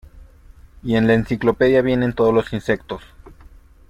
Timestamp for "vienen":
1.83-2.13